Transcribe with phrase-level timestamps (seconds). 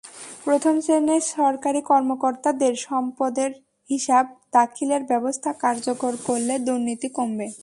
[0.43, 3.51] প্রথম শ্রেণির সরকারি কর্মকর্তাদের সম্পদের
[3.89, 4.25] হিসাব
[4.53, 7.47] দাখিলের ব্যবস্থা কার্যকর করলে দুর্নীতি কমবে।